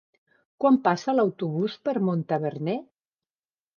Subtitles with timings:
[0.63, 2.79] Quan passa l'autobús per Montaverner?